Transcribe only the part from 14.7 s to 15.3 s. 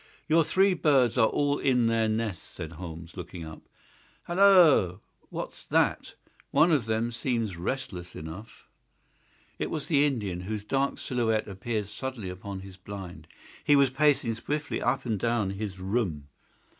up and